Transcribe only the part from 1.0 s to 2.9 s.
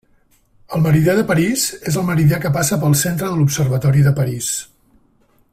de París és el meridià que passa